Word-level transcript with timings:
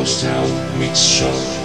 Ghost 0.00 0.22
Town 0.22 0.78
Mix 0.78 1.59